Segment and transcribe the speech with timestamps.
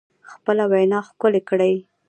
[0.31, 1.75] خپله وینا ښکلې کړئ